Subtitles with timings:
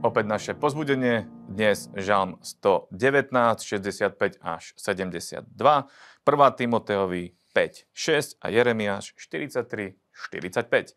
[0.00, 1.28] opäť naše pozbudenie.
[1.44, 5.88] Dnes Žalm 119, 65 až 72, 1.
[6.56, 10.00] Timoteovi 5, 6 a Jeremiáš 43,
[10.32, 10.96] 45.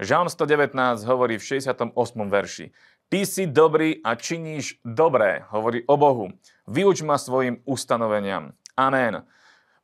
[0.00, 1.92] Žalm 119 hovorí v 68.
[2.32, 2.66] verši.
[3.12, 6.32] Ty si dobrý a činíš dobré, hovorí o Bohu.
[6.64, 8.56] Vyuč ma svojim ustanoveniam.
[8.72, 9.28] Amen.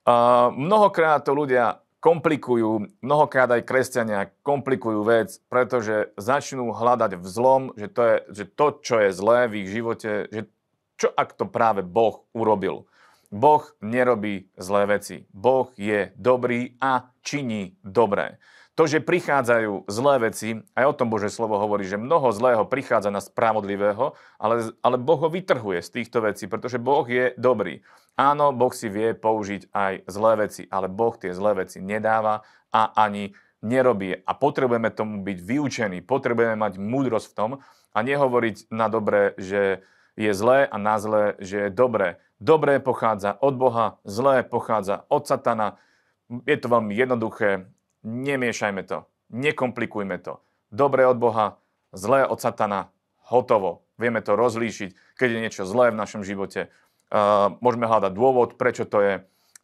[0.09, 7.63] Uh, mnohokrát to ľudia komplikujú, mnohokrát aj kresťania komplikujú vec, pretože začnú hľadať v zlom,
[7.75, 10.41] že to, je, že to, čo je zlé v ich živote, že
[10.99, 12.91] čo ak to práve Boh urobil.
[13.29, 15.29] Boh nerobí zlé veci.
[15.31, 18.41] Boh je dobrý a činí dobré.
[18.79, 23.11] To, že prichádzajú zlé veci, aj o tom Bože slovo hovorí, že mnoho zlého prichádza
[23.11, 27.83] na spravodlivého, ale, ale Boh ho vytrhuje z týchto vecí, pretože Boh je dobrý.
[28.19, 32.43] Áno, Boh si vie použiť aj zlé veci, ale Boh tie zlé veci nedáva
[32.75, 33.31] a ani
[33.63, 34.11] nerobí.
[34.27, 37.51] A potrebujeme tomu byť vyučení, potrebujeme mať múdrosť v tom
[37.95, 39.87] a nehovoriť na dobre, že
[40.19, 42.19] je zlé a na zlé, že je dobré.
[42.43, 45.79] Dobré pochádza od Boha, zlé pochádza od Satana.
[46.43, 47.71] Je to veľmi jednoduché
[48.03, 50.43] nemiešajme to, nekomplikujme to.
[50.75, 51.59] Dobré od Boha,
[51.95, 52.91] zlé od Satana,
[53.31, 53.87] hotovo.
[53.99, 56.71] Vieme to rozlíšiť, keď je niečo zlé v našom živote.
[57.65, 59.15] Môžeme hľadať dôvod, prečo to je.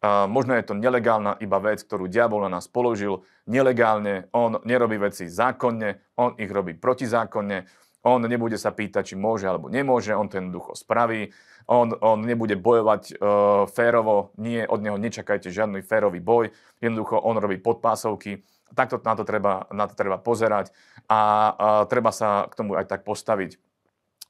[0.05, 3.25] Možno je to nelegálna iba vec, ktorú diabol na nás položil.
[3.49, 7.65] Nelegálne, on nerobí veci zákonne, on ich robí protizákonne.
[8.05, 11.33] On nebude sa pýtať, či môže alebo nemôže, on to jednoducho spraví.
[11.65, 16.53] On, on nebude bojovať uh, férovo, nie, od neho nečakajte žiadny férový boj.
[16.85, 18.45] Jednoducho on robí podpásovky.
[18.77, 20.69] Takto na to treba, na to treba pozerať
[21.09, 23.57] a uh, treba sa k tomu aj tak postaviť.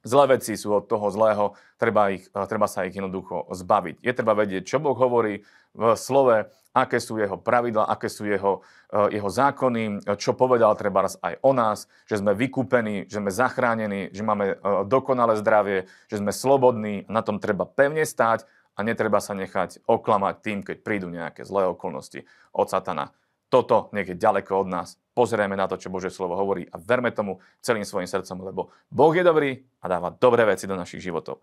[0.06, 4.06] Zlé veci sú od toho zlého, treba, ich, treba sa ich jednoducho zbaviť.
[4.06, 5.42] Je treba vedieť, čo Boh hovorí
[5.74, 6.46] v slove,
[6.78, 8.62] aké sú jeho pravidla, aké sú jeho,
[8.92, 14.22] jeho zákony, čo povedal treba aj o nás, že sme vykúpení, že sme zachránení, že
[14.22, 18.46] máme dokonalé zdravie, že sme slobodní, na tom treba pevne stáť
[18.76, 23.16] a netreba sa nechať oklamať tým, keď prídu nejaké zlé okolnosti od satana.
[23.48, 25.00] Toto je ďaleko od nás.
[25.16, 29.16] Pozrieme na to, čo Bože slovo hovorí a verme tomu celým svojim srdcom, lebo Boh
[29.16, 31.40] je dobrý a dáva dobré veci do našich životov.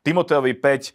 [0.00, 0.92] Timoteovi 5 eh,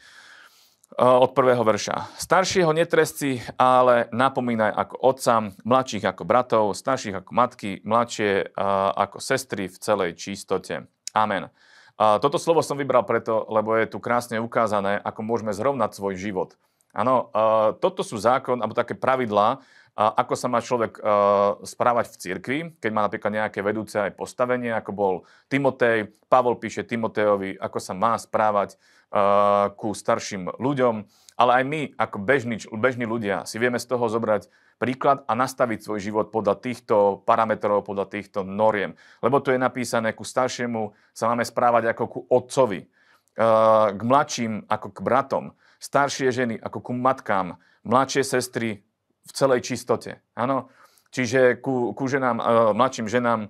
[1.05, 2.17] od prvého verša.
[2.17, 9.21] Staršieho netresci, ale napomínaj ako otca, mladších ako bratov, starších ako matky, mladšie eh, ako
[9.21, 10.89] sestry v celej čistote.
[11.13, 11.53] Amen.
[11.95, 16.59] Toto slovo som vybral preto, lebo je tu krásne ukázané, ako môžeme zrovnať svoj život.
[16.95, 19.59] Áno, eh, toto sú zákon, alebo také pravidlá,
[19.95, 24.75] ako sa má človek uh, správať v cirkvi, keď má napríklad nejaké vedúce aj postavenie,
[24.75, 25.13] ako bol
[25.47, 26.11] Timotej.
[26.27, 31.07] Pavol píše Timotejovi, ako sa má správať uh, ku starším ľuďom.
[31.39, 35.87] Ale aj my, ako bežní, bežní ľudia, si vieme z toho zobrať príklad a nastaviť
[35.87, 38.99] svoj život podľa týchto parametrov, podľa týchto noriem.
[39.23, 44.67] Lebo tu je napísané, ku staršiemu sa máme správať ako ku otcovi, uh, k mladším
[44.67, 48.81] ako k bratom, staršie ženy ako ku matkám, mladšie sestry
[49.25, 50.21] v celej čistote.
[50.37, 50.69] Áno?
[51.15, 53.47] Čiže ku, ku ženám, uh, mladším ženám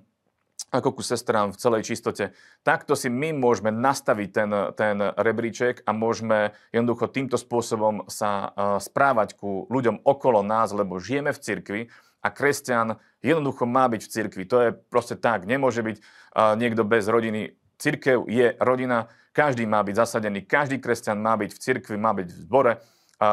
[0.72, 2.32] ako ku sestrám v celej čistote.
[2.64, 8.80] Takto si my môžeme nastaviť ten, ten rebríček a môžeme jednoducho týmto spôsobom sa uh,
[8.80, 11.80] správať ku ľuďom okolo nás, lebo žijeme v cirkvi
[12.24, 14.42] a kresťan jednoducho má byť v cirkvi.
[14.48, 15.46] To je proste tak.
[15.46, 17.54] Nemôže byť uh, niekto bez rodiny.
[17.78, 22.28] Cirkev je rodina, každý má byť zasadený, každý kresťan má byť v cirkvi, má byť
[22.32, 22.72] v zbore
[23.20, 23.28] a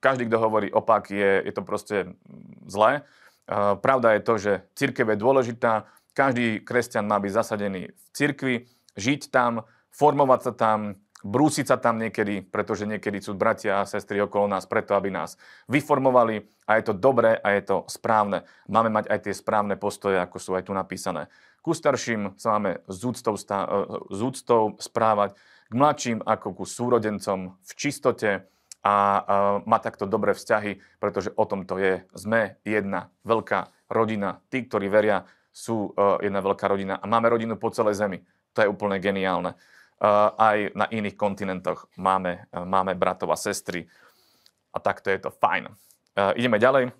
[0.00, 1.96] každý, kto hovorí opak, je, je to proste
[2.68, 3.04] zlé.
[3.48, 8.54] A pravda je to, že církev je dôležitá, každý kresťan má byť zasadený v cirkvi,
[8.96, 10.78] žiť tam, formovať sa tam,
[11.22, 15.38] brúsiť sa tam niekedy, pretože niekedy sú bratia a sestry okolo nás preto, aby nás
[15.66, 18.46] vyformovali a je to dobré a je to správne.
[18.68, 21.30] Máme mať aj tie správne postoje, ako sú aj tu napísané.
[21.62, 23.66] Ku starším sa máme s úctou, stá,
[24.10, 25.38] s úctou správať,
[25.70, 28.50] k mladším ako ku súrodencom v čistote,
[28.82, 29.22] a
[29.62, 32.02] má takto dobré vzťahy, pretože o tom to je.
[32.18, 34.42] Sme jedna veľká rodina.
[34.50, 35.22] Tí, ktorí veria,
[35.54, 38.24] sú e, jedna veľká rodina a máme rodinu po celej zemi.
[38.56, 39.54] To je úplne geniálne.
[40.02, 43.86] E, aj na iných kontinentoch máme, e, máme bratov a sestry
[44.74, 45.68] a takto je to fajn.
[46.36, 46.92] Ideme ďalej.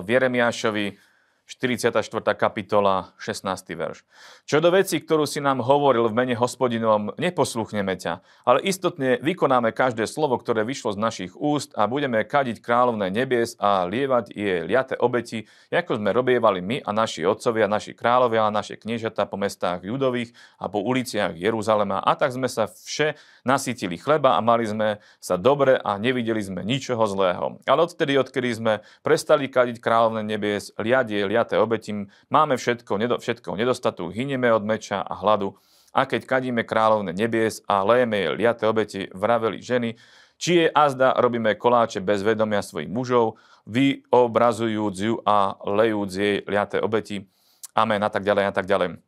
[0.00, 0.96] V Jeremiášovi
[1.50, 1.98] 44.
[2.38, 3.74] kapitola, 16.
[3.74, 4.06] verš.
[4.46, 9.74] Čo do veci, ktorú si nám hovoril v mene hospodinom, neposluchneme ťa, ale istotne vykonáme
[9.74, 14.62] každé slovo, ktoré vyšlo z našich úst a budeme kadiť kráľovné nebies a lievať jej
[14.62, 19.34] liate obeti, ako sme robievali my a naši otcovia, naši kráľovia a naše kniežata po
[19.34, 21.98] mestách judových a po uliciach Jeruzalema.
[21.98, 26.62] A tak sme sa vše nasytili chleba a mali sme sa dobre a nevideli sme
[26.62, 27.58] ničoho zlého.
[27.66, 31.56] Ale odtedy, odkedy sme prestali kadiť kráľovné nebies, liadie, liate 5.
[31.56, 35.56] obetím, máme všetko, nedo, všetko nedostatu, hynieme od meča a hladu.
[35.90, 39.98] A keď kadíme kráľovne nebies a lejeme jej liate obeti, vraveli ženy,
[40.40, 46.78] či je azda robíme koláče bez vedomia svojich mužov, vyobrazujúc ju a lejúc jej liate
[46.78, 47.26] obeti.
[47.74, 49.02] Amen a tak ďalej a tak ďalej.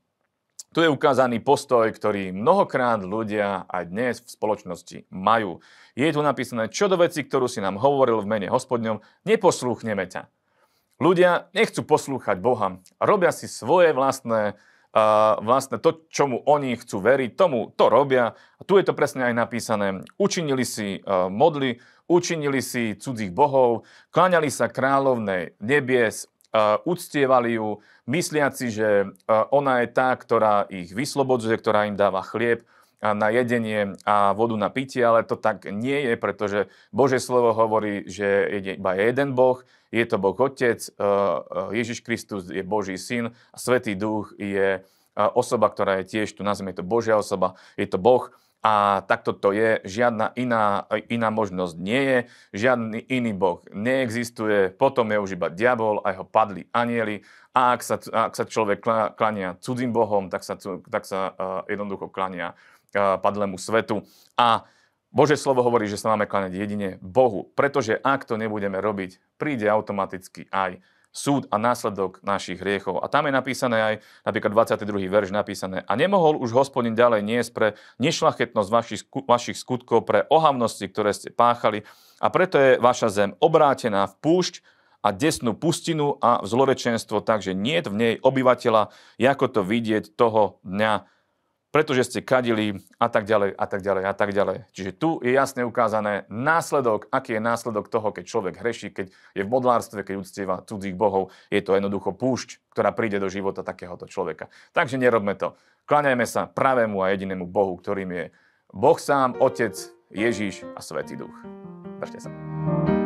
[0.72, 5.60] Tu je ukázaný postoj, ktorý mnohokrát ľudia aj dnes v spoločnosti majú.
[5.92, 10.32] Je tu napísané, čo do veci, ktorú si nám hovoril v mene hospodňom, neposlúchneme ťa.
[11.00, 14.54] Ľudia nechcú poslúchať Boha, robia si svoje vlastné,
[14.94, 18.36] uh, vlastné to, čomu oni chcú veriť, tomu to robia.
[18.58, 20.04] A tu je to presne aj napísané.
[20.20, 27.80] Učinili si uh, modly, učinili si cudzích bohov, kláňali sa kráľovnej nebies, uh, uctievali ju,
[28.06, 32.62] mysliaci, že uh, ona je tá, ktorá ich vyslobodzuje, ktorá im dáva chlieb
[33.02, 38.06] na jedenie a vodu na pitie, ale to tak nie je, pretože Bože slovo hovorí,
[38.06, 39.58] že je iba jeden Boh,
[39.90, 44.80] je to Boh Otec, uh, Ježiš Kristus je Boží syn a Svetý Duch je
[45.12, 49.50] osoba, ktorá je tiež, tu nazvime to Božia osoba, je to Boh a takto to
[49.50, 52.18] je, žiadna iná, iná možnosť nie je,
[52.62, 57.26] žiadny iný boh neexistuje, potom je už iba diabol a jeho padli anieli.
[57.52, 58.86] A ak sa, ak sa človek
[59.18, 60.54] klania cudzím bohom, tak sa,
[60.88, 61.34] tak sa uh,
[61.66, 62.54] jednoducho klania
[62.94, 64.06] uh, padlému svetu.
[64.38, 64.62] A
[65.12, 69.68] Bože slovo hovorí, že sa máme kláňať jedine Bohu, pretože ak to nebudeme robiť, príde
[69.68, 70.80] automaticky aj
[71.12, 73.04] súd a následok našich hriechov.
[73.04, 73.94] A tam je napísané aj,
[74.24, 75.12] napríklad 22.
[75.12, 77.68] verš napísané, a nemohol už hospodin ďalej niesť pre
[78.00, 81.84] nešlachetnosť vašich, vašich skutkov, pre ohavnosti, ktoré ste páchali,
[82.18, 84.64] a preto je vaša zem obrátená v púšť
[85.02, 90.62] a desnú pustinu a v zlorečenstvo, takže nie v nej obyvateľa, ako to vidieť toho
[90.62, 91.10] dňa
[91.72, 94.58] pretože ste kadili a tak ďalej a tak ďalej a tak ďalej.
[94.76, 99.42] Čiže tu je jasne ukázané následok, aký je následok toho, keď človek hreší, keď je
[99.42, 101.32] v modlárstve, keď uctieva cudzích bohov.
[101.48, 104.52] Je to jednoducho púšť, ktorá príde do života takéhoto človeka.
[104.76, 105.56] Takže nerobme to.
[105.88, 108.24] Kláňajme sa pravému a jedinému Bohu, ktorým je
[108.70, 109.74] Boh sám, Otec,
[110.12, 111.34] Ježíš a Svetý Duch.
[111.98, 113.01] Držte sa.